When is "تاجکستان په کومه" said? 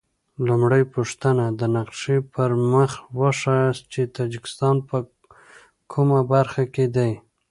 4.17-6.19